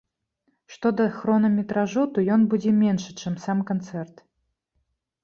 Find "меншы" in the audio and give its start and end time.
2.79-3.11